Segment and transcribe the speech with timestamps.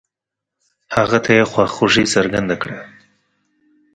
[0.95, 2.79] هغه ته يې خواخوږي څرګنده کړه.